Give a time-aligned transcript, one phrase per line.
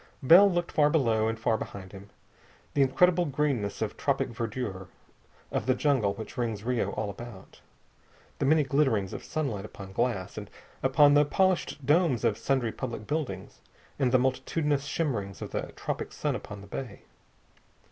[0.23, 2.09] Bell looked far below and far behind him.
[2.73, 4.87] The incredible greenness of tropic verdure,
[5.51, 7.61] of the jungle which rings Rio all about.
[8.39, 10.49] The many glitterings of sunlight upon glass, and
[10.81, 13.59] upon the polished domes of sundry public buildings,
[13.99, 17.03] and the multitudinous shimmerings of the tropic sun upon the bay.